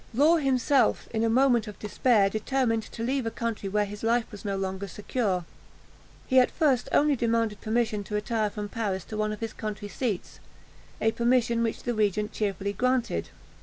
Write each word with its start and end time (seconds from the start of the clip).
Law 0.15 0.37
himself, 0.37 1.07
in 1.11 1.23
a 1.23 1.29
moment 1.29 1.67
of 1.67 1.77
despair, 1.77 2.27
determined 2.27 2.81
to 2.81 3.03
leave 3.03 3.27
a 3.27 3.29
country 3.29 3.69
where 3.69 3.85
his 3.85 4.01
life 4.01 4.25
was 4.31 4.43
no 4.43 4.57
longer 4.57 4.87
secure. 4.87 5.45
He 6.25 6.39
at 6.39 6.49
first 6.49 6.89
only 6.91 7.15
demanded 7.15 7.61
permission 7.61 8.03
to 8.05 8.15
retire 8.15 8.49
from 8.49 8.67
Paris 8.67 9.03
to 9.03 9.17
one 9.17 9.31
of 9.31 9.41
his 9.41 9.53
country 9.53 9.89
seats 9.89 10.39
a 10.99 11.11
permission 11.11 11.61
which 11.61 11.83
the 11.83 11.93
regent 11.93 12.31
cheerfully 12.31 12.73
granted. 12.73 13.29